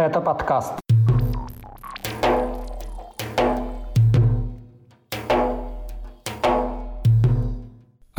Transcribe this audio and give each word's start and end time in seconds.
Это 0.00 0.22
подкаст. 0.22 0.79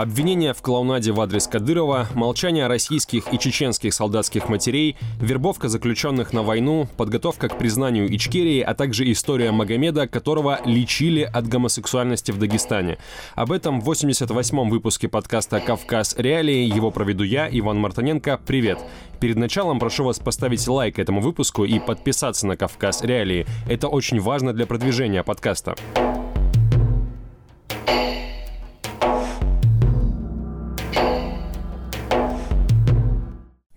Обвинения 0.02 0.56
в 0.56 0.64
клоунаде 0.64 1.12
в 1.12 1.22
адрес 1.22 1.46
Кадырова, 1.46 2.08
молчание 2.16 2.66
российских 2.66 3.32
и 3.32 3.38
чеченских 3.38 3.94
солдатских 3.94 4.50
матерей, 4.50 4.98
вербовка 5.20 5.70
заключенных 5.70 6.34
на 6.34 6.42
войну, 6.42 6.88
подготовка 6.98 7.50
к 7.50 7.60
признанию 7.60 8.12
Ичкерии, 8.12 8.62
а 8.62 8.74
также 8.74 9.12
история 9.12 9.52
Магомеда, 9.52 10.08
которого 10.08 10.60
лечили 10.66 11.22
от 11.22 11.48
гомосексуальности 11.48 12.32
в 12.32 12.40
Дагестане. 12.40 12.98
Об 13.36 13.52
этом 13.52 13.80
в 13.80 13.88
88-м 13.88 14.72
выпуске 14.72 15.08
подкаста 15.08 15.60
«Кавказ. 15.60 16.16
Реалии». 16.18 16.66
Его 16.66 16.90
проведу 16.90 17.24
я, 17.24 17.48
Иван 17.52 17.78
Мартоненко. 17.78 18.40
Привет! 18.44 18.80
Перед 19.20 19.36
началом 19.36 19.78
прошу 19.78 20.06
вас 20.06 20.18
поставить 20.18 20.68
лайк 20.68 20.98
этому 20.98 21.22
выпуску 21.22 21.64
и 21.64 21.78
подписаться 21.80 22.48
на 22.48 22.58
«Кавказ. 22.58 23.04
Реалии». 23.04 23.46
Это 23.70 23.88
очень 23.88 24.20
важно 24.20 24.52
для 24.52 24.66
продвижения 24.66 25.22
подкаста. 25.22 25.76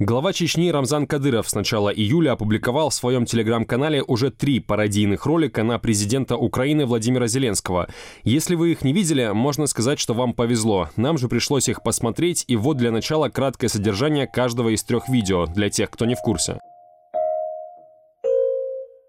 Глава 0.07 0.35
Чечни 0.35 0.69
Рамзан 0.69 1.07
Кадыров 1.07 1.49
с 1.49 1.55
начала 1.55 1.89
июля 1.89 2.33
опубликовал 2.33 2.91
в 2.91 2.95
своем 2.95 3.25
телеграм-канале 3.25 4.03
уже 4.03 4.31
три 4.31 4.61
пародийных 4.61 5.25
ролика 5.25 5.63
на 5.63 5.79
президента 5.79 6.37
Украины 6.37 6.85
Владимира 6.85 7.27
Зеленского. 7.27 7.89
Если 8.23 8.55
вы 8.55 8.73
их 8.73 8.85
не 8.85 8.93
видели, 8.93 9.31
можно 9.33 9.67
сказать, 9.67 9.99
что 9.99 10.13
вам 10.13 10.35
повезло. 10.35 10.91
Нам 10.97 11.17
же 11.17 11.29
пришлось 11.29 11.71
их 11.71 11.83
посмотреть, 11.83 12.45
и 12.49 12.57
вот 12.57 12.77
для 12.77 12.91
начала 12.91 13.31
краткое 13.31 13.69
содержание 13.69 14.27
каждого 14.27 14.75
из 14.75 14.85
трех 14.85 15.09
видео, 15.09 15.47
для 15.47 15.71
тех, 15.71 15.89
кто 15.89 16.05
не 16.05 16.17
в 16.17 16.21
курсе. 16.21 16.61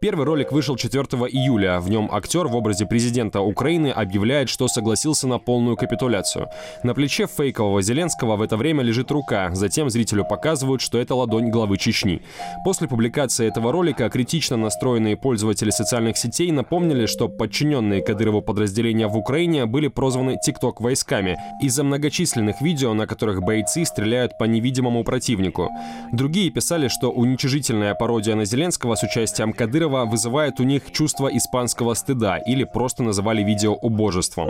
Первый 0.02 0.26
ролик 0.26 0.52
вышел 0.52 0.76
4 0.76 1.04
июля. 1.06 1.80
В 1.80 1.90
нем 1.90 2.10
актер 2.12 2.48
в 2.48 2.56
образе 2.56 2.86
президента 2.86 3.40
Украины 3.40 3.88
объявляет, 3.88 4.50
что 4.50 4.68
согласился 4.68 5.26
на 5.26 5.40
полную 5.40 5.78
капитуляцию. 5.78 6.50
На 6.84 6.94
плече 6.94 7.28
фейкового 7.28 7.82
Зеленского 7.82 8.36
в 8.36 8.42
это 8.42 8.58
время 8.58 8.84
лежит 8.84 9.10
рука. 9.10 9.56
Затем 9.56 9.90
зрителю 9.90 10.26
показывают, 10.26 10.82
что 10.82 11.00
это 11.00 11.16
ладонь 11.16 11.50
главы 11.50 11.78
Чечни. 11.78 12.22
После 12.66 12.90
публикации 12.90 13.48
этого 13.48 13.72
ролика 13.72 14.10
критично 14.10 14.58
настроенные 14.58 15.16
пользователи 15.16 15.70
социальных 15.70 16.18
сетей 16.18 16.52
напомнили, 16.52 17.06
что 17.06 17.30
подчиненные 17.30 18.02
Кадырову 18.02 18.42
подразделения 18.42 19.08
в 19.08 19.18
Украине 19.18 19.66
были 19.66 19.88
прозваны 19.88 20.38
ТикТок 20.44 20.82
войсками 20.82 21.38
из-за 21.64 21.86
многочисленных 21.86 22.62
видео, 22.62 22.94
на 22.94 23.08
которых 23.08 23.42
бойцы 23.42 23.86
стреляют 23.86 24.38
по 24.38 24.44
невидимому 24.44 25.06
противнику. 25.06 25.70
Другие 26.12 26.52
писали, 26.52 26.90
что 26.90 27.12
уничижительная 27.12 27.96
пародия 27.96 28.36
на 28.36 28.44
Зеленского 28.44 28.96
с 28.96 29.04
участием 29.04 29.54
Кадырова 29.54 29.85
этого 29.86 30.06
вызывает 30.06 30.60
у 30.60 30.64
них 30.64 30.92
чувство 30.92 31.28
испанского 31.28 31.94
стыда 31.94 32.38
или 32.38 32.64
просто 32.64 33.04
называли 33.04 33.44
видео 33.44 33.74
убожеством. 33.74 34.50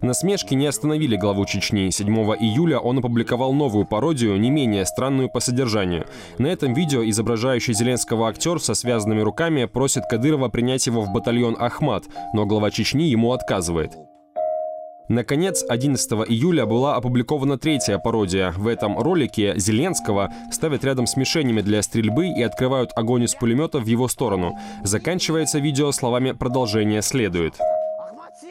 Насмешки 0.00 0.54
не 0.54 0.66
остановили 0.66 1.14
главу 1.14 1.46
Чечни. 1.46 1.88
7 1.90 2.08
июля 2.40 2.80
он 2.80 2.98
опубликовал 2.98 3.52
новую 3.52 3.86
пародию, 3.86 4.36
не 4.40 4.50
менее 4.50 4.84
странную 4.84 5.30
по 5.30 5.38
содержанию. 5.38 6.06
На 6.38 6.48
этом 6.48 6.74
видео 6.74 7.08
изображающий 7.08 7.72
Зеленского 7.72 8.28
актер 8.28 8.58
со 8.60 8.74
связанными 8.74 9.20
руками 9.20 9.66
просит 9.66 10.02
Кадырова 10.10 10.48
принять 10.48 10.88
его 10.88 11.02
в 11.02 11.12
батальон 11.12 11.56
«Ахмат», 11.56 12.02
но 12.34 12.46
глава 12.46 12.72
Чечни 12.72 13.04
ему 13.04 13.32
отказывает. 13.32 13.92
Наконец, 15.12 15.62
11 15.68 16.10
июля 16.30 16.64
была 16.64 16.96
опубликована 16.96 17.58
третья 17.58 17.98
пародия. 17.98 18.50
В 18.56 18.66
этом 18.66 18.98
ролике 18.98 19.52
Зеленского 19.58 20.32
ставят 20.50 20.84
рядом 20.84 21.06
с 21.06 21.18
мишенями 21.18 21.60
для 21.60 21.82
стрельбы 21.82 22.28
и 22.28 22.42
открывают 22.42 22.92
огонь 22.96 23.24
из 23.24 23.34
пулемета 23.34 23.78
в 23.78 23.84
его 23.84 24.08
сторону. 24.08 24.58
Заканчивается 24.84 25.58
видео 25.58 25.92
словами 25.92 26.32
«Продолжение 26.32 27.02
следует». 27.02 27.52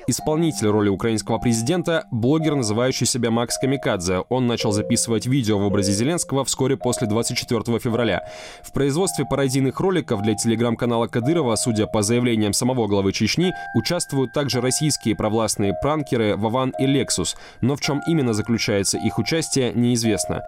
Исполнитель 0.07 0.67
роли 0.67 0.89
украинского 0.89 1.37
президента– 1.37 2.05
блогер, 2.11 2.55
называющий 2.55 3.05
себя 3.05 3.29
Макс 3.29 3.57
Камикадзе. 3.57 4.23
Он 4.29 4.47
начал 4.47 4.71
записывать 4.71 5.27
видео 5.27 5.59
в 5.59 5.65
образе 5.65 5.91
Зеленского 5.91 6.43
вскоре 6.43 6.75
после 6.75 7.07
24 7.07 7.79
февраля. 7.79 8.23
В 8.63 8.71
производстве 8.71 9.25
пародийных 9.25 9.79
роликов 9.79 10.21
для 10.23 10.33
телеграм-канала 10.33 11.07
Кадырова, 11.07 11.55
судя 11.55 11.85
по 11.85 12.01
заявлениям 12.01 12.53
самого 12.53 12.87
главы 12.87 13.13
Чечни, 13.13 13.53
участвуют 13.75 14.33
также 14.33 14.59
российские 14.59 15.15
провластные 15.15 15.73
пранкеры 15.81 16.35
Вован 16.35 16.73
и 16.79 16.85
Лексус. 16.85 17.35
Но 17.61 17.75
в 17.75 17.81
чем 17.81 18.01
именно 18.07 18.33
заключается 18.33 18.97
их 18.97 19.19
участие, 19.19 19.71
неизвестно. 19.73 20.43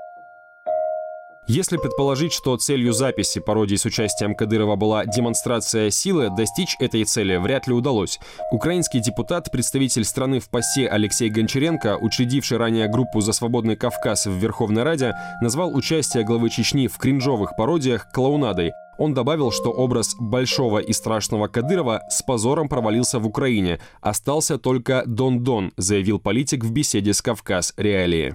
Если 1.46 1.76
предположить, 1.76 2.32
что 2.32 2.56
целью 2.56 2.94
записи 2.94 3.42
пародии 3.42 3.76
с 3.76 3.84
участием 3.84 4.34
Кадырова 4.34 4.78
была 4.78 5.06
демонстрация 5.06 5.90
силы, 5.90 6.30
достичь 6.30 6.78
этой 6.80 7.04
цели 7.04 7.36
вряд 7.36 7.68
ли 7.68 7.74
удалось. 7.74 8.18
Украинский 8.52 9.02
депутат, 9.02 9.52
представитель 9.52 10.06
страны 10.06 10.40
в 10.40 10.50
ПАСЕ 10.50 10.88
Алексей 10.88 11.30
Гончаренко, 11.30 11.98
учредивший 11.98 12.58
ранее 12.58 12.88
группу 12.88 13.20
«За 13.20 13.34
свободный 13.34 13.76
Кавказ» 13.76 14.26
в 14.26 14.32
Верховной 14.32 14.84
Раде, 14.84 15.16
назвал 15.42 15.76
участие 15.76 16.24
главы 16.24 16.50
Чечни 16.50 16.88
в 16.88 16.98
кринжовых 16.98 17.58
пародиях 17.58 18.10
клоунадой. 18.14 18.72
Он 18.98 19.14
добавил, 19.14 19.52
что 19.52 19.70
образ 19.70 20.16
большого 20.18 20.80
и 20.80 20.94
страшного 20.94 21.48
Кадырова 21.48 22.04
с 22.10 22.22
позором 22.22 22.70
провалился 22.70 23.20
в 23.20 23.28
Украине. 23.28 23.80
Остался 24.00 24.58
только 24.58 25.04
Дон-Дон, 25.06 25.74
заявил 25.76 26.20
политик 26.20 26.64
в 26.64 26.72
беседе 26.72 27.14
с 27.14 27.22
«Кавказ. 27.22 27.74
Реалии». 27.76 28.34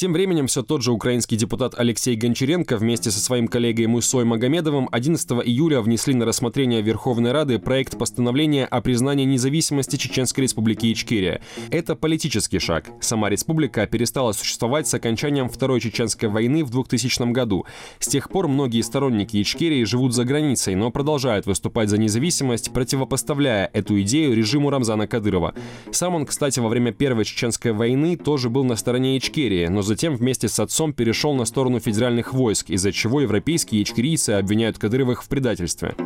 Тем 0.00 0.14
временем 0.14 0.46
все 0.46 0.62
тот 0.62 0.80
же 0.80 0.92
украинский 0.92 1.36
депутат 1.36 1.74
Алексей 1.76 2.16
Гончаренко 2.16 2.78
вместе 2.78 3.10
со 3.10 3.20
своим 3.20 3.48
коллегой 3.48 3.86
Мусой 3.86 4.24
Магомедовым 4.24 4.88
11 4.90 5.30
июля 5.44 5.82
внесли 5.82 6.14
на 6.14 6.24
рассмотрение 6.24 6.80
Верховной 6.80 7.32
Рады 7.32 7.58
проект 7.58 7.98
постановления 7.98 8.64
о 8.64 8.80
признании 8.80 9.26
независимости 9.26 9.96
Чеченской 9.96 10.44
Республики 10.44 10.90
Ичкерия. 10.90 11.42
Это 11.70 11.96
политический 11.96 12.60
шаг. 12.60 12.88
Сама 13.02 13.28
республика 13.28 13.86
перестала 13.86 14.32
существовать 14.32 14.88
с 14.88 14.94
окончанием 14.94 15.50
Второй 15.50 15.82
Чеченской 15.82 16.30
войны 16.30 16.64
в 16.64 16.70
2000 16.70 17.30
году. 17.32 17.66
С 17.98 18.08
тех 18.08 18.30
пор 18.30 18.48
многие 18.48 18.80
сторонники 18.80 19.36
Ичкерии 19.42 19.84
живут 19.84 20.14
за 20.14 20.24
границей, 20.24 20.76
но 20.76 20.90
продолжают 20.90 21.44
выступать 21.44 21.90
за 21.90 21.98
независимость, 21.98 22.72
противопоставляя 22.72 23.68
эту 23.74 24.00
идею 24.00 24.34
режиму 24.34 24.70
Рамзана 24.70 25.06
Кадырова. 25.06 25.52
Сам 25.90 26.14
он, 26.14 26.24
кстати, 26.24 26.58
во 26.58 26.70
время 26.70 26.90
Первой 26.90 27.26
Чеченской 27.26 27.72
войны 27.72 28.16
тоже 28.16 28.48
был 28.48 28.64
на 28.64 28.76
стороне 28.76 29.18
Ичкерии, 29.18 29.66
но 29.66 29.89
затем 29.90 30.14
вместе 30.14 30.48
с 30.48 30.60
отцом 30.60 30.92
перешел 30.92 31.34
на 31.34 31.44
сторону 31.44 31.80
федеральных 31.80 32.32
войск, 32.32 32.70
из-за 32.70 32.92
чего 32.92 33.22
европейские 33.22 33.82
ичкерийцы 33.82 34.30
обвиняют 34.30 34.78
Кадыровых 34.78 35.24
в 35.24 35.28
предательстве. 35.28 35.96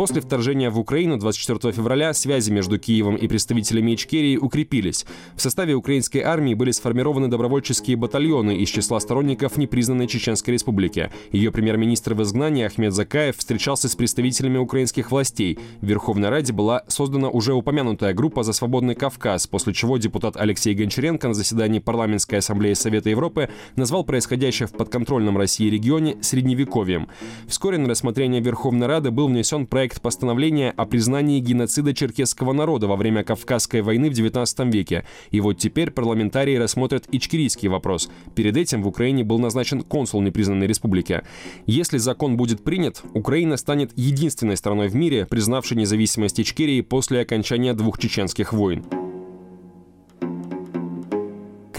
После 0.00 0.22
вторжения 0.22 0.70
в 0.70 0.78
Украину 0.78 1.18
24 1.18 1.74
февраля 1.74 2.14
связи 2.14 2.50
между 2.50 2.78
Киевом 2.78 3.16
и 3.16 3.28
представителями 3.28 3.94
Ичкерии 3.94 4.38
укрепились. 4.38 5.04
В 5.36 5.42
составе 5.42 5.74
украинской 5.74 6.20
армии 6.20 6.54
были 6.54 6.70
сформированы 6.70 7.28
добровольческие 7.28 7.98
батальоны 7.98 8.56
из 8.56 8.70
числа 8.70 8.98
сторонников 8.98 9.58
непризнанной 9.58 10.06
Чеченской 10.06 10.54
республики. 10.54 11.12
Ее 11.32 11.52
премьер-министр 11.52 12.14
в 12.14 12.22
изгнании 12.22 12.64
Ахмед 12.64 12.94
Закаев 12.94 13.36
встречался 13.36 13.90
с 13.90 13.94
представителями 13.94 14.56
украинских 14.56 15.10
властей. 15.10 15.58
В 15.82 15.86
Верховной 15.86 16.30
Раде 16.30 16.54
была 16.54 16.82
создана 16.88 17.28
уже 17.28 17.52
упомянутая 17.52 18.14
группа 18.14 18.42
«За 18.42 18.54
свободный 18.54 18.94
Кавказ», 18.94 19.48
после 19.48 19.74
чего 19.74 19.98
депутат 19.98 20.38
Алексей 20.38 20.72
Гончаренко 20.72 21.28
на 21.28 21.34
заседании 21.34 21.78
Парламентской 21.78 22.36
ассамблеи 22.36 22.72
Совета 22.72 23.10
Европы 23.10 23.50
назвал 23.76 24.04
происходящее 24.04 24.66
в 24.66 24.72
подконтрольном 24.72 25.36
России 25.36 25.68
регионе 25.68 26.16
средневековьем. 26.22 27.08
Вскоре 27.46 27.76
на 27.76 27.86
рассмотрение 27.86 28.40
Верховной 28.40 28.86
Рады 28.86 29.10
был 29.10 29.28
внесен 29.28 29.66
проект 29.66 29.89
проект 29.90 30.02
постановления 30.02 30.72
о 30.76 30.86
признании 30.86 31.40
геноцида 31.40 31.92
черкесского 31.92 32.52
народа 32.52 32.86
во 32.86 32.96
время 32.96 33.24
Кавказской 33.24 33.82
войны 33.82 34.08
в 34.08 34.12
XIX 34.12 34.70
веке. 34.70 35.04
И 35.32 35.40
вот 35.40 35.58
теперь 35.58 35.90
парламентарии 35.90 36.56
рассмотрят 36.56 37.06
ичкерийский 37.10 37.68
вопрос. 37.68 38.08
Перед 38.36 38.56
этим 38.56 38.82
в 38.82 38.88
Украине 38.88 39.24
был 39.24 39.38
назначен 39.38 39.82
консул 39.82 40.20
непризнанной 40.20 40.68
республики. 40.68 41.22
Если 41.66 41.98
закон 41.98 42.36
будет 42.36 42.62
принят, 42.62 43.02
Украина 43.14 43.56
станет 43.56 43.90
единственной 43.96 44.56
страной 44.56 44.88
в 44.88 44.94
мире, 44.94 45.26
признавшей 45.26 45.76
независимость 45.76 46.40
Ичкерии 46.40 46.82
после 46.82 47.20
окончания 47.20 47.74
двух 47.74 47.98
чеченских 47.98 48.52
войн. 48.52 48.84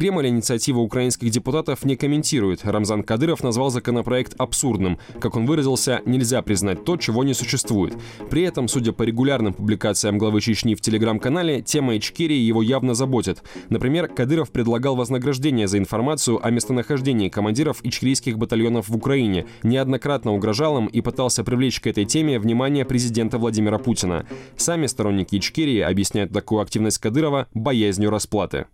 Кремль 0.01 0.30
инициативу 0.30 0.81
украинских 0.81 1.30
депутатов 1.30 1.86
не 1.86 1.95
комментирует. 1.95 2.65
Рамзан 2.65 3.03
Кадыров 3.03 3.44
назвал 3.44 3.69
законопроект 3.69 4.33
абсурдным. 4.39 4.98
Как 5.19 5.36
он 5.36 5.45
выразился, 5.45 6.01
нельзя 6.07 6.42
признать 6.42 6.83
то, 6.83 6.98
чего 6.98 7.24
не 7.24 7.36
существует. 7.36 7.94
При 8.31 8.42
этом, 8.42 8.68
судя 8.68 8.94
по 8.94 9.03
регулярным 9.03 9.53
публикациям 9.53 10.18
главы 10.18 10.42
Чечни 10.42 10.74
в 10.74 10.81
телеграм-канале, 10.81 11.62
тема 11.62 11.95
Ичкерии 11.95 12.39
его 12.39 12.63
явно 12.63 12.95
заботит. 12.95 13.44
Например, 13.69 14.07
Кадыров 14.07 14.50
предлагал 14.50 14.95
вознаграждение 14.95 15.68
за 15.68 15.77
информацию 15.77 16.44
о 16.44 16.50
местонахождении 16.50 17.30
командиров 17.30 17.81
ичкерийских 17.83 18.39
батальонов 18.39 18.89
в 18.89 18.95
Украине, 18.95 19.45
неоднократно 19.62 20.33
угрожал 20.33 20.80
им 20.80 20.88
и 20.88 21.01
пытался 21.01 21.44
привлечь 21.44 21.80
к 21.80 21.86
этой 21.86 22.06
теме 22.06 22.39
внимание 22.39 22.86
президента 22.86 23.38
Владимира 23.38 23.77
Путина. 23.77 24.25
Сами 24.57 24.88
сторонники 24.88 25.36
Ичкерии 25.36 25.81
объясняют 25.81 26.33
такую 26.33 26.62
активность 26.62 26.98
Кадырова 26.98 27.45
боязнью 27.53 28.09
расплаты. 28.09 28.65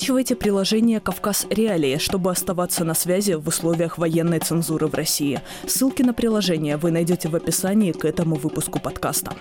Скачивайте 0.00 0.34
приложение 0.34 0.98
«Кавказ 0.98 1.46
Реалии», 1.50 1.98
чтобы 1.98 2.30
оставаться 2.30 2.84
на 2.84 2.94
связи 2.94 3.32
в 3.32 3.46
условиях 3.46 3.98
военной 3.98 4.38
цензуры 4.38 4.86
в 4.86 4.94
России. 4.94 5.42
Ссылки 5.66 6.00
на 6.00 6.14
приложение 6.14 6.78
вы 6.78 6.90
найдете 6.90 7.28
в 7.28 7.36
описании 7.36 7.92
к 7.92 8.06
этому 8.06 8.36
выпуску 8.36 8.80
подкаста. 8.80 9.34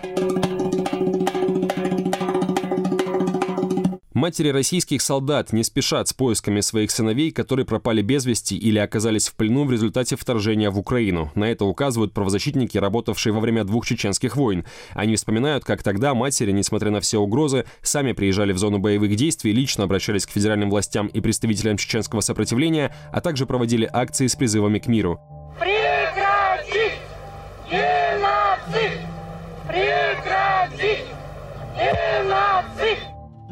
Матери 4.19 4.50
российских 4.50 5.01
солдат 5.01 5.54
не 5.54 5.63
спешат 5.63 6.10
с 6.10 6.13
поисками 6.13 6.60
своих 6.60 6.92
сыновей, 6.92 7.31
которые 7.31 7.66
пропали 7.66 8.01
без 8.01 8.25
вести 8.25 8.57
или 8.57 8.77
оказались 8.77 9.30
в 9.30 9.36
плену 9.36 9.63
в 9.63 9.71
результате 9.71 10.18
вторжения 10.18 10.69
в 10.69 10.77
Украину. 10.77 11.31
На 11.36 11.45
это 11.45 11.63
указывают 11.63 12.12
правозащитники, 12.12 12.77
работавшие 12.77 13.31
во 13.31 13.39
время 13.39 13.63
двух 13.63 13.86
чеченских 13.86 14.36
войн. 14.36 14.66
Они 14.92 15.16
вспоминают, 15.16 15.63
как 15.63 15.83
тогда 15.83 16.13
матери, 16.13 16.51
несмотря 16.51 16.92
на 16.92 17.00
все 17.00 17.18
угрозы, 17.18 17.63
сами 17.81 18.12
приезжали 18.12 18.51
в 18.51 18.57
зону 18.57 18.77
боевых 18.80 19.16
действий, 19.16 19.54
лично 19.54 19.86
обращались 19.86 20.25
к 20.25 20.31
федеральным 20.31 20.69
властям 20.69 21.07
и 21.07 21.22
представителям 21.22 21.77
чеченского 21.77 22.19
сопротивления, 22.19 22.94
а 23.13 23.22
также 23.22 23.45
проводили 23.45 23.89
акции 23.89 24.27
с 24.27 24.36
призывами 24.36 24.80
к 24.80 24.88
миру. 24.88 25.38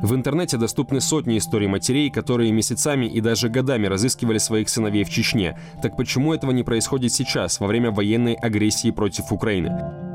В 0.07 0.15
интернете 0.15 0.55
доступны 0.55 1.01
сотни 1.01 1.37
историй 1.37 1.67
матерей, 1.67 2.09
которые 2.09 2.53
месяцами 2.53 3.07
и 3.07 3.19
даже 3.19 3.49
годами 3.49 3.87
разыскивали 3.87 4.37
своих 4.37 4.69
сыновей 4.69 5.03
в 5.03 5.09
Чечне. 5.09 5.59
Так 5.81 5.97
почему 5.97 6.33
этого 6.33 6.51
не 6.51 6.63
происходит 6.63 7.11
сейчас, 7.11 7.59
во 7.59 7.67
время 7.67 7.91
военной 7.91 8.35
агрессии 8.35 8.91
против 8.91 9.33
Украины? 9.33 10.06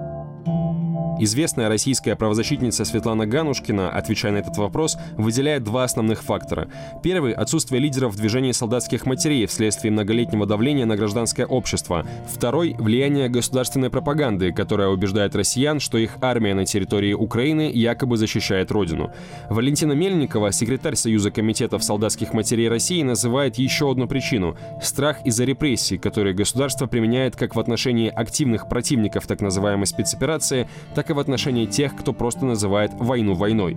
Известная 1.24 1.68
российская 1.68 2.16
правозащитница 2.16 2.84
Светлана 2.84 3.28
Ганушкина, 3.28 3.90
отвечая 3.90 4.32
на 4.32 4.38
этот 4.38 4.56
вопрос, 4.56 4.98
выделяет 5.16 5.62
два 5.62 5.84
основных 5.84 6.20
фактора. 6.20 6.66
Первый– 7.00 7.32
отсутствие 7.34 7.80
лидеров 7.80 8.14
в 8.14 8.16
движении 8.16 8.50
солдатских 8.50 9.06
матерей 9.06 9.46
вследствие 9.46 9.92
многолетнего 9.92 10.46
давления 10.46 10.84
на 10.84 10.96
гражданское 10.96 11.46
общество. 11.46 12.04
Второй– 12.26 12.74
влияние 12.78 13.28
государственной 13.28 13.88
пропаганды, 13.88 14.50
которая 14.50 14.88
убеждает 14.88 15.36
россиян, 15.36 15.78
что 15.78 15.96
их 15.96 16.16
армия 16.20 16.54
на 16.54 16.66
территории 16.66 17.12
Украины 17.12 17.70
якобы 17.72 18.16
защищает 18.16 18.72
родину. 18.72 19.12
Валентина 19.48 19.92
Мельникова, 19.92 20.50
секретарь 20.50 20.96
Союза 20.96 21.30
комитетов 21.30 21.84
солдатских 21.84 22.32
матерей 22.32 22.68
России, 22.68 23.00
называет 23.04 23.58
еще 23.58 23.88
одну 23.88 24.08
причину– 24.08 24.56
страх 24.82 25.24
из-за 25.24 25.44
репрессий, 25.44 25.98
которые 25.98 26.34
государство 26.34 26.88
применяет 26.88 27.36
как 27.36 27.54
в 27.54 27.60
отношении 27.60 28.08
активных 28.08 28.68
противников 28.68 29.28
так 29.28 29.40
называемой 29.40 29.86
спецоперации, 29.86 30.68
так 30.96 31.10
и 31.10 31.11
и 31.12 31.14
в 31.14 31.18
отношении 31.18 31.66
тех, 31.66 31.94
кто 31.94 32.12
просто 32.12 32.44
называет 32.44 32.92
войну 32.98 33.34
войной. 33.34 33.76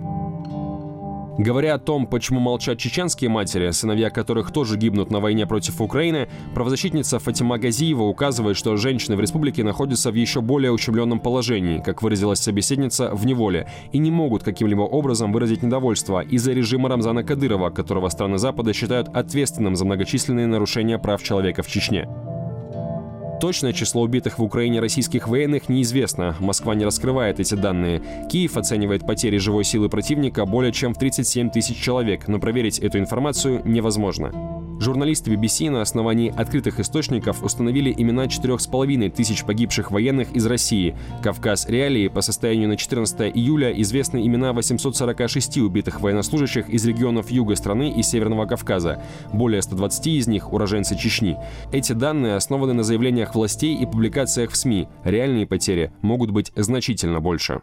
Говоря 1.38 1.74
о 1.74 1.78
том, 1.78 2.06
почему 2.06 2.40
молчат 2.40 2.78
чеченские 2.78 3.28
матери, 3.28 3.70
сыновья 3.70 4.08
которых 4.08 4.52
тоже 4.52 4.78
гибнут 4.78 5.10
на 5.10 5.20
войне 5.20 5.46
против 5.46 5.82
Украины, 5.82 6.28
правозащитница 6.54 7.18
Фатима 7.18 7.58
Газиева 7.58 8.04
указывает, 8.04 8.56
что 8.56 8.76
женщины 8.78 9.16
в 9.16 9.20
республике 9.20 9.62
находятся 9.62 10.10
в 10.10 10.14
еще 10.14 10.40
более 10.40 10.72
ущемленном 10.72 11.20
положении, 11.20 11.82
как 11.82 12.00
выразилась 12.00 12.38
собеседница, 12.38 13.10
в 13.12 13.26
неволе, 13.26 13.68
и 13.92 13.98
не 13.98 14.10
могут 14.10 14.44
каким-либо 14.44 14.82
образом 14.82 15.30
выразить 15.30 15.62
недовольство 15.62 16.20
из-за 16.20 16.52
режима 16.52 16.88
Рамзана 16.88 17.22
Кадырова, 17.22 17.68
которого 17.68 18.08
страны 18.08 18.38
Запада 18.38 18.72
считают 18.72 19.08
ответственным 19.08 19.76
за 19.76 19.84
многочисленные 19.84 20.46
нарушения 20.46 20.98
прав 20.98 21.22
человека 21.22 21.62
в 21.62 21.66
Чечне. 21.66 22.08
Точное 23.40 23.74
число 23.74 24.00
убитых 24.00 24.38
в 24.38 24.42
Украине 24.42 24.80
российских 24.80 25.28
военных 25.28 25.68
неизвестно. 25.68 26.34
Москва 26.40 26.74
не 26.74 26.86
раскрывает 26.86 27.38
эти 27.38 27.54
данные. 27.54 28.00
Киев 28.30 28.56
оценивает 28.56 29.06
потери 29.06 29.36
живой 29.36 29.64
силы 29.64 29.90
противника 29.90 30.46
более 30.46 30.72
чем 30.72 30.94
в 30.94 30.98
37 30.98 31.50
тысяч 31.50 31.76
человек, 31.76 32.28
но 32.28 32.38
проверить 32.38 32.78
эту 32.78 32.98
информацию 32.98 33.60
невозможно. 33.66 34.32
Журналисты 34.78 35.32
BBC 35.32 35.70
на 35.70 35.80
основании 35.80 36.32
открытых 36.36 36.80
источников 36.80 37.42
установили 37.42 37.94
имена 37.96 38.26
4,5 38.26 39.10
тысяч 39.10 39.42
погибших 39.42 39.90
военных 39.90 40.32
из 40.32 40.44
России. 40.44 40.94
Кавказ 41.22 41.66
Реалии 41.66 42.08
по 42.08 42.20
состоянию 42.20 42.68
на 42.68 42.76
14 42.76 43.34
июля 43.34 43.72
известны 43.72 44.26
имена 44.26 44.52
846 44.52 45.58
убитых 45.58 46.02
военнослужащих 46.02 46.68
из 46.68 46.84
регионов 46.84 47.30
юга 47.30 47.56
страны 47.56 47.90
и 47.90 48.02
Северного 48.02 48.44
Кавказа. 48.44 49.02
Более 49.32 49.62
120 49.62 50.06
из 50.08 50.26
них– 50.26 50.52
уроженцы 50.52 50.94
Чечни. 50.94 51.38
Эти 51.72 51.94
данные 51.94 52.36
основаны 52.36 52.74
на 52.74 52.82
заявлениях 52.82 53.25
властей 53.34 53.74
и 53.74 53.86
публикациях 53.86 54.50
в 54.50 54.56
СМИ. 54.56 54.88
Реальные 55.04 55.46
потери 55.46 55.92
могут 56.02 56.30
быть 56.30 56.52
значительно 56.56 57.20
больше. 57.20 57.62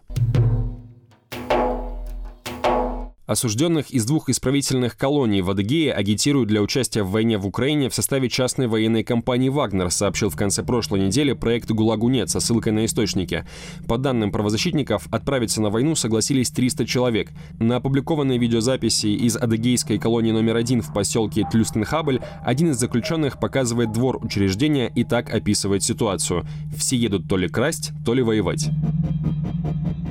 Осужденных 3.33 3.89
из 3.89 4.06
двух 4.06 4.30
исправительных 4.30 4.95
колоний 4.95 5.41
в 5.41 5.50
Адыгее 5.50 5.91
агитируют 5.91 6.50
для 6.50 6.62
участия 6.62 7.01
в 7.01 7.09
войне 7.09 7.39
в 7.39 7.47
Украине 7.47 7.89
в 7.89 7.95
составе 7.95 8.30
частной 8.30 8.68
военной 8.68 9.03
компании 9.03 9.50
«Вагнер», 9.50 9.89
сообщил 9.89 10.30
в 10.30 10.35
конце 10.35 10.62
прошлой 10.62 11.00
недели 11.00 11.33
проект 11.33 11.71
«ГУЛАГу 11.71 12.27
со 12.27 12.39
ссылкой 12.39 12.74
на 12.74 12.85
источники. 12.85 13.44
По 13.88 13.97
данным 13.97 14.31
правозащитников, 14.31 15.07
отправиться 15.09 15.63
на 15.63 15.71
войну 15.71 15.95
согласились 15.95 16.51
300 16.51 16.85
человек. 16.85 17.31
На 17.57 17.77
опубликованной 17.77 18.38
видеозаписи 18.38 19.07
из 19.07 19.35
адыгейской 19.35 19.97
колонии 19.97 20.31
номер 20.31 20.56
один 20.56 20.83
в 20.83 20.94
поселке 20.94 21.44
Тлюстенхабль 21.51 22.21
один 22.45 22.69
из 22.69 22.77
заключенных 22.77 23.39
показывает 23.39 23.91
двор 23.91 24.24
учреждения 24.24 24.91
и 24.94 25.03
так 25.03 25.33
описывает 25.33 25.81
ситуацию. 25.81 26.45
Все 26.77 26.97
едут 26.97 27.27
то 27.27 27.38
ли 27.38 27.47
красть, 27.47 27.94
то 28.06 28.13
ли 28.13 28.21
воевать. 28.21 28.69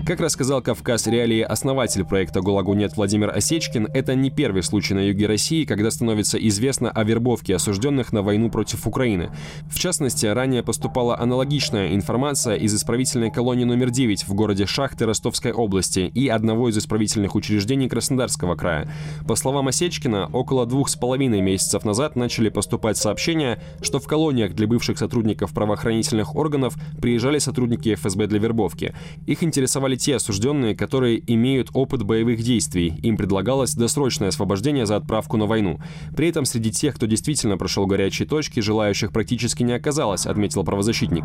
Как 0.05 0.19
рассказал 0.19 0.61
Кавказ 0.61 1.07
Реалии 1.07 1.43
основатель 1.43 2.05
проекта 2.05 2.41
«ГУЛАГу 2.41 2.75
нет» 2.75 2.97
Владимир 2.97 3.12
Осечкин, 3.31 3.89
это 3.93 4.15
не 4.15 4.31
первый 4.31 4.63
случай 4.63 4.95
на 4.95 5.01
юге 5.01 5.27
России, 5.27 5.65
когда 5.65 5.91
становится 5.91 6.39
известно 6.39 6.91
о 6.91 7.05
вербовке 7.05 7.55
осужденных 7.55 8.13
на 8.13 8.23
войну 8.23 8.51
против 8.51 8.87
Украины. 8.87 9.31
В 9.71 9.79
частности, 9.79 10.27
ранее 10.27 10.63
поступала 10.63 11.19
аналогичная 11.19 11.95
информация 11.95 12.57
из 12.57 12.75
исправительной 12.75 13.31
колонии 13.31 13.65
номер 13.65 13.91
9 13.91 14.27
в 14.27 14.35
городе 14.35 14.67
Шахты 14.67 15.07
Ростовской 15.07 15.53
области 15.53 16.11
и 16.15 16.29
одного 16.29 16.69
из 16.69 16.79
исправительных 16.79 17.35
учреждений 17.35 17.89
Краснодарского 17.89 18.55
края. 18.55 18.91
По 19.27 19.37
словам 19.37 19.69
Осечкина, 19.69 20.29
около 20.33 20.67
двух 20.67 20.89
с 20.89 20.97
половиной 20.97 21.41
месяцев 21.41 21.85
назад 21.85 22.17
начали 22.17 22.49
поступать 22.49 22.97
сообщения, 22.97 23.61
что 23.81 23.99
в 23.99 24.07
колониях 24.07 24.55
для 24.55 24.67
бывших 24.67 24.99
сотрудников 24.99 25.53
правоохранительных 25.53 26.35
органов 26.37 26.75
приезжали 27.01 27.39
сотрудники 27.39 27.95
ФСБ 27.95 28.27
для 28.27 28.39
вербовки. 28.39 28.95
Их 29.27 29.43
интересовали 29.43 29.97
те 29.97 30.17
осужденные, 30.17 30.77
которые 30.77 31.23
имеют 31.33 31.71
опыт 31.75 32.03
боевых 32.03 32.43
действий. 32.43 32.92
Им 33.03 33.17
предлагалось 33.17 33.75
досрочное 33.75 34.29
освобождение 34.29 34.87
за 34.87 34.97
отправку 34.97 35.37
на 35.37 35.47
войну. 35.47 35.81
При 36.17 36.29
этом 36.29 36.45
среди 36.45 36.71
тех, 36.71 36.95
кто 36.95 37.07
действительно 37.07 37.57
прошел 37.57 37.87
горячие 37.87 38.29
точки, 38.29 38.61
желающих 38.61 39.13
практически 39.13 39.63
не 39.63 39.73
оказалось, 39.73 40.27
отметил 40.27 40.65
правозащитник. 40.65 41.25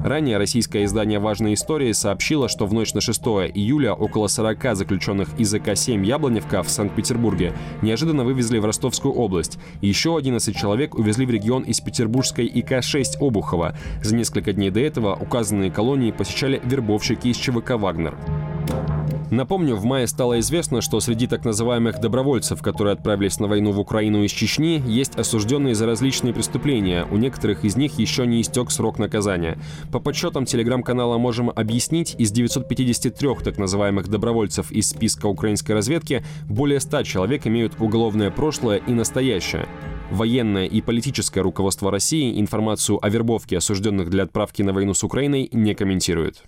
Ранее 0.00 0.38
российское 0.38 0.84
издание 0.84 1.18
«Важные 1.18 1.54
истории» 1.54 1.90
сообщило, 1.92 2.48
что 2.48 2.66
в 2.66 2.72
ночь 2.72 2.94
на 2.94 3.00
6 3.00 3.20
июля 3.54 3.92
около 3.92 4.28
40 4.28 4.76
заключенных 4.76 5.28
из 5.38 5.52
АК-7 5.52 6.04
«Яблоневка» 6.04 6.62
в 6.62 6.70
Санкт-Петербурге 6.70 7.52
неожиданно 7.82 8.24
вывезли 8.24 8.58
в 8.58 8.64
Ростовскую 8.64 9.12
область. 9.12 9.58
Еще 9.80 10.16
11 10.16 10.56
человек 10.56 10.94
увезли 10.94 11.26
в 11.26 11.30
регион 11.30 11.62
из 11.64 11.80
петербургской 11.80 12.46
ИК-6 12.46 13.18
Обухова. 13.20 13.76
За 14.02 14.14
несколько 14.14 14.52
дней 14.52 14.70
до 14.70 14.80
этого 14.80 15.14
указанные 15.14 15.72
колонии 15.72 16.12
посещали 16.12 16.60
вербовщики 16.64 17.28
из 17.28 17.36
ЧВК 17.36 17.72
«Вагнер». 17.72 18.16
Напомню, 19.30 19.76
в 19.76 19.84
мае 19.84 20.06
стало 20.06 20.40
известно, 20.40 20.80
что 20.80 21.00
среди 21.00 21.26
так 21.26 21.44
называемых 21.44 22.00
добровольцев, 22.00 22.62
которые 22.62 22.94
отправились 22.94 23.38
на 23.38 23.46
войну 23.46 23.72
в 23.72 23.80
Украину 23.80 24.24
из 24.24 24.30
Чечни, 24.30 24.82
есть 24.86 25.16
осужденные 25.16 25.74
за 25.74 25.84
различные 25.84 26.32
преступления. 26.32 27.06
У 27.10 27.18
некоторых 27.18 27.64
из 27.64 27.76
них 27.76 27.98
еще 27.98 28.26
не 28.26 28.40
истек 28.40 28.70
срок 28.70 28.98
наказания. 28.98 29.58
По 29.92 30.00
подсчетам 30.00 30.46
телеграм-канала 30.46 31.18
«Можем 31.18 31.50
объяснить», 31.50 32.14
из 32.16 32.30
953 32.32 33.28
так 33.44 33.58
называемых 33.58 34.08
добровольцев 34.08 34.72
из 34.72 34.88
списка 34.88 35.26
украинской 35.26 35.72
разведки 35.72 36.24
более 36.48 36.80
100 36.80 37.02
человек 37.02 37.46
имеют 37.46 37.74
уголовное 37.80 38.30
прошлое 38.30 38.78
и 38.78 38.92
настоящее. 38.92 39.68
Военное 40.10 40.64
и 40.64 40.80
политическое 40.80 41.42
руководство 41.42 41.90
России 41.90 42.40
информацию 42.40 42.98
о 43.04 43.10
вербовке 43.10 43.58
осужденных 43.58 44.08
для 44.08 44.22
отправки 44.22 44.62
на 44.62 44.72
войну 44.72 44.94
с 44.94 45.04
Украиной 45.04 45.50
не 45.52 45.74
комментирует. 45.74 46.44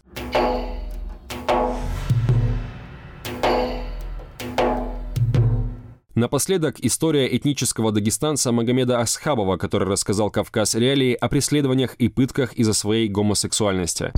Напоследок 6.17 6.81
история 6.81 7.37
этнического 7.37 7.93
дагестанца 7.93 8.50
Магомеда 8.50 8.99
Асхабова, 8.99 9.57
который 9.57 9.87
рассказал 9.87 10.29
Кавказ 10.29 10.75
Реалии 10.75 11.14
о 11.14 11.29
преследованиях 11.29 11.95
и 11.95 12.09
пытках 12.09 12.52
из-за 12.55 12.73
своей 12.73 13.09
гомосексуальности. 13.09 14.12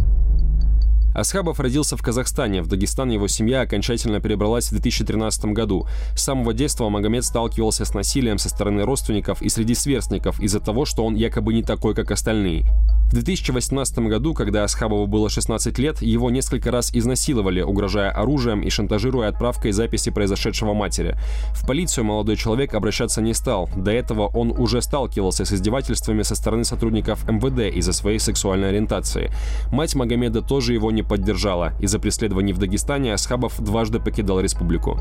Асхабов 1.14 1.61
родился 1.61 1.99
в 1.99 2.02
Казахстане. 2.02 2.62
В 2.62 2.68
Дагестан 2.68 3.11
его 3.11 3.28
семья 3.28 3.61
окончательно 3.61 4.20
перебралась 4.20 4.68
в 4.68 4.70
2013 4.70 5.44
году. 5.46 5.87
С 6.16 6.22
самого 6.22 6.54
детства 6.54 6.88
Магомед 6.88 7.25
сталкивался 7.25 7.84
с 7.84 7.92
насилием 7.92 8.38
со 8.38 8.49
стороны 8.49 8.84
родственников 8.84 9.42
и 9.42 9.50
среди 9.50 9.75
сверстников 9.75 10.40
из-за 10.40 10.61
того, 10.61 10.87
что 10.87 11.04
он 11.04 11.14
якобы 11.14 11.52
не 11.52 11.62
такой, 11.62 11.94
как 11.94 12.11
остальные. 12.11 12.64
В 13.12 13.14
2018 13.14 13.99
году, 13.99 14.33
когда 14.33 14.64
Асхабову 14.64 15.07
было 15.07 15.28
16 15.28 15.78
лет, 15.78 16.00
его 16.00 16.31
несколько 16.31 16.71
раз 16.71 16.95
изнасиловали, 16.95 17.61
угрожая 17.61 18.11
оружием 18.11 18.62
и 18.62 18.71
шантажируя 18.71 19.28
отправкой 19.28 19.73
записи 19.73 20.11
произошедшего 20.11 20.73
матери. 20.73 21.19
В 21.52 21.66
полицию 21.66 22.07
молодой 22.07 22.37
человек 22.37 22.73
обращаться 22.73 23.21
не 23.21 23.35
стал. 23.35 23.69
До 23.76 23.90
этого 23.90 24.28
он 24.28 24.50
уже 24.59 24.81
сталкивался 24.81 25.45
с 25.45 25.52
издевательствами 25.52 26.23
со 26.23 26.35
стороны 26.35 26.64
сотрудников 26.64 27.28
МВД 27.28 27.76
из-за 27.76 27.92
своей 27.92 28.19
сексуальной 28.19 28.71
ориентации. 28.71 29.31
Мать 29.71 29.95
Магомеда 29.95 30.40
тоже 30.40 30.73
его 30.73 30.90
не 30.90 31.02
поддержала. 31.02 31.75
Из-за 31.81 31.99
преследований 31.99 32.54
в 32.54 32.59
Дагестане 32.59 33.12
Асхабов 33.12 33.61
дважды 33.61 34.00
покидал 34.00 34.40
республику. 34.40 34.99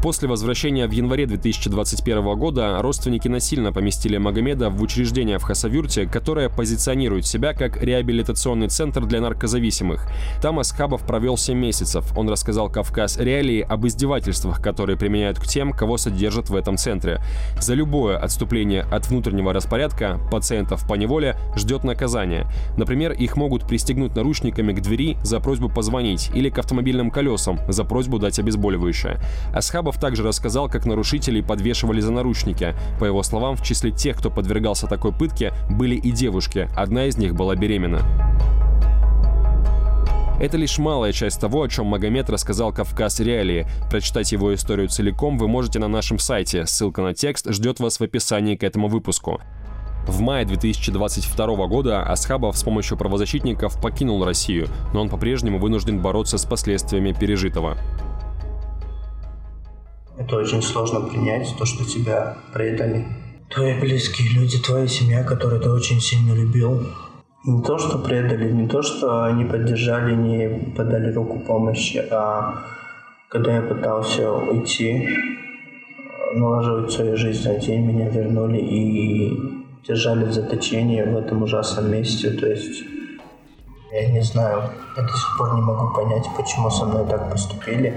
После 0.00 0.28
возвращения 0.28 0.86
в 0.86 0.92
январе 0.92 1.26
2021 1.26 2.38
года 2.38 2.80
родственники 2.80 3.26
насильно 3.26 3.72
поместили 3.72 4.16
Магомеда 4.16 4.70
в 4.70 4.80
учреждение 4.80 5.38
в 5.38 5.42
Хасавюрте, 5.42 6.06
которое 6.06 6.48
позиционирует 6.48 7.26
себя 7.26 7.52
как 7.52 7.82
реабилитационный 7.82 8.68
центр 8.68 9.06
для 9.06 9.20
наркозависимых. 9.20 10.06
Там 10.40 10.60
Асхабов 10.60 11.04
провел 11.04 11.36
7 11.36 11.58
месяцев. 11.58 12.16
Он 12.16 12.28
рассказал 12.28 12.70
Кавказ 12.70 13.16
реалии 13.16 13.60
об 13.60 13.88
издевательствах, 13.88 14.62
которые 14.62 14.96
применяют 14.96 15.40
к 15.40 15.48
тем, 15.48 15.72
кого 15.72 15.96
содержат 15.96 16.48
в 16.48 16.54
этом 16.54 16.76
центре. 16.76 17.20
За 17.60 17.74
любое 17.74 18.18
отступление 18.18 18.82
от 18.82 19.08
внутреннего 19.08 19.52
распорядка 19.52 20.20
пациентов 20.30 20.86
поневоле 20.86 21.36
ждет 21.56 21.82
наказание. 21.82 22.46
Например, 22.76 23.10
их 23.10 23.36
могут 23.36 23.66
пристегнуть 23.66 24.14
наручниками 24.14 24.72
к 24.72 24.80
двери 24.80 25.16
за 25.24 25.40
просьбу 25.40 25.68
позвонить 25.68 26.30
или 26.34 26.50
к 26.50 26.58
автомобильным 26.58 27.10
колесам 27.10 27.58
за 27.66 27.82
просьбу 27.82 28.20
дать 28.20 28.38
обезболивающее. 28.38 29.18
Асхабов 29.52 29.87
Хабов 29.88 29.98
также 29.98 30.22
рассказал, 30.22 30.68
как 30.68 30.84
нарушителей 30.84 31.42
подвешивали 31.42 32.00
за 32.00 32.12
наручники. 32.12 32.74
По 33.00 33.06
его 33.06 33.22
словам, 33.22 33.56
в 33.56 33.62
числе 33.62 33.90
тех, 33.90 34.18
кто 34.18 34.30
подвергался 34.30 34.86
такой 34.86 35.12
пытке, 35.12 35.54
были 35.70 35.94
и 35.94 36.10
девушки. 36.10 36.68
Одна 36.76 37.06
из 37.06 37.16
них 37.16 37.34
была 37.34 37.56
беременна. 37.56 38.02
Это 40.38 40.58
лишь 40.58 40.76
малая 40.76 41.12
часть 41.12 41.40
того, 41.40 41.62
о 41.62 41.68
чем 41.68 41.86
Магомед 41.86 42.28
рассказал 42.28 42.70
Кавказ 42.70 43.20
Реалии. 43.20 43.66
Прочитать 43.90 44.30
его 44.30 44.54
историю 44.54 44.88
целиком 44.88 45.38
вы 45.38 45.48
можете 45.48 45.78
на 45.78 45.88
нашем 45.88 46.18
сайте. 46.18 46.66
Ссылка 46.66 47.00
на 47.00 47.14
текст 47.14 47.50
ждет 47.50 47.80
вас 47.80 47.98
в 47.98 48.02
описании 48.02 48.56
к 48.56 48.64
этому 48.64 48.88
выпуску. 48.88 49.40
В 50.06 50.20
мае 50.20 50.44
2022 50.44 51.66
года 51.66 52.02
Асхабов 52.02 52.58
с 52.58 52.62
помощью 52.62 52.98
правозащитников 52.98 53.80
покинул 53.80 54.22
Россию, 54.22 54.68
но 54.92 55.00
он 55.00 55.08
по-прежнему 55.08 55.58
вынужден 55.58 56.00
бороться 56.00 56.36
с 56.36 56.44
последствиями 56.44 57.12
пережитого. 57.12 57.78
Это 60.18 60.36
очень 60.36 60.62
сложно 60.62 61.00
принять, 61.00 61.54
то, 61.56 61.64
что 61.64 61.84
тебя 61.84 62.36
предали. 62.52 63.06
Твои 63.50 63.78
близкие 63.80 64.28
люди, 64.30 64.58
твоя 64.58 64.88
семья, 64.88 65.22
которую 65.22 65.60
ты 65.60 65.70
очень 65.70 66.00
сильно 66.00 66.34
любил. 66.34 66.86
Не 67.44 67.62
то, 67.62 67.78
что 67.78 67.98
предали, 67.98 68.50
не 68.50 68.66
то, 68.66 68.82
что 68.82 69.30
не 69.30 69.44
поддержали, 69.44 70.14
не 70.14 70.74
подали 70.74 71.12
руку 71.12 71.38
помощи, 71.38 72.04
а 72.10 72.64
когда 73.28 73.56
я 73.56 73.62
пытался 73.62 74.32
уйти, 74.32 75.08
налаживать 76.34 76.90
свою 76.90 77.16
жизнь 77.16 77.48
на 77.48 77.56
день, 77.56 77.86
меня 77.86 78.08
вернули 78.08 78.58
и 78.58 79.38
держали 79.86 80.24
в 80.24 80.32
заточении 80.32 81.02
в 81.02 81.16
этом 81.16 81.42
ужасном 81.44 81.92
месте. 81.92 82.30
То 82.30 82.46
есть 82.46 82.82
я 83.92 84.10
не 84.10 84.20
знаю, 84.22 84.64
я 84.96 85.02
до 85.02 85.12
сих 85.12 85.38
пор 85.38 85.54
не 85.54 85.62
могу 85.62 85.94
понять, 85.94 86.26
почему 86.36 86.70
со 86.70 86.86
мной 86.86 87.06
так 87.06 87.30
поступили. 87.30 87.94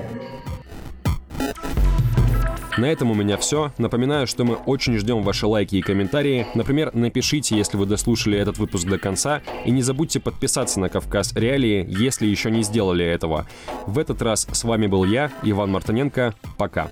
На 2.78 2.86
этом 2.86 3.12
у 3.12 3.14
меня 3.14 3.38
все. 3.38 3.72
Напоминаю, 3.78 4.28
что 4.28 4.46
мы 4.46 4.56
очень 4.56 4.98
ждем 4.98 5.24
ваши 5.24 5.46
лайки 5.46 5.76
и 5.76 5.82
комментарии. 5.82 6.48
Например, 6.56 6.92
напишите, 6.94 7.58
если 7.58 7.78
вы 7.78 7.86
дослушали 7.86 8.38
этот 8.38 8.58
выпуск 8.58 8.88
до 8.88 8.98
конца, 8.98 9.42
и 9.66 9.72
не 9.72 9.82
забудьте 9.82 10.20
подписаться 10.20 10.80
на 10.80 10.90
Кавказ 10.90 11.34
Реалии, 11.36 11.86
если 11.90 12.28
еще 12.28 12.50
не 12.50 12.64
сделали 12.64 13.06
этого. 13.06 13.48
В 13.86 14.00
этот 14.00 14.22
раз 14.22 14.48
с 14.52 14.64
вами 14.64 14.88
был 14.88 15.04
я, 15.04 15.32
Иван 15.44 15.72
Мартыненко. 15.72 16.34
Пока. 16.58 16.92